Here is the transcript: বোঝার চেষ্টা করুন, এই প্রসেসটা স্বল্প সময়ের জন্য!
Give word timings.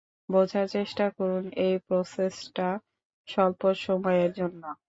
বোঝার 0.29 0.65
চেষ্টা 0.75 1.05
করুন, 1.17 1.43
এই 1.65 1.75
প্রসেসটা 1.87 2.67
স্বল্প 3.27 3.61
সময়ের 3.83 4.31
জন্য! 4.39 4.63